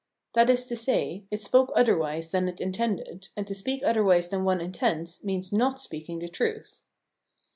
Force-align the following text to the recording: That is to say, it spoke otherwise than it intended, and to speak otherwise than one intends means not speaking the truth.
That 0.33 0.49
is 0.49 0.65
to 0.65 0.75
say, 0.75 1.25
it 1.29 1.41
spoke 1.41 1.71
otherwise 1.75 2.31
than 2.31 2.47
it 2.47 2.59
intended, 2.59 3.29
and 3.37 3.45
to 3.45 3.53
speak 3.53 3.83
otherwise 3.83 4.29
than 4.29 4.43
one 4.43 4.59
intends 4.59 5.23
means 5.23 5.53
not 5.53 5.79
speaking 5.79 6.17
the 6.17 6.27
truth. 6.27 6.81